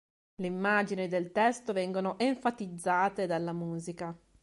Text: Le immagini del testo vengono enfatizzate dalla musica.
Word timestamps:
Le 0.37 0.47
immagini 0.47 1.07
del 1.07 1.31
testo 1.31 1.73
vengono 1.73 2.17
enfatizzate 2.17 3.27
dalla 3.27 3.53
musica. 3.53 4.17